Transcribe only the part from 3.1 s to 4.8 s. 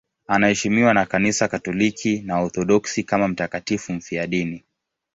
mtakatifu mfiadini.